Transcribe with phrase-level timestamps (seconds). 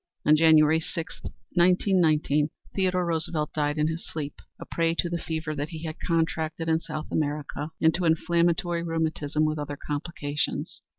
[0.25, 1.19] On January 6,
[1.51, 5.99] 1919, Theodore Roosevelt died in his sleep, a prey to the fever that he had
[5.99, 10.81] contracted in South America and to inflammatory rheumatism with other complications.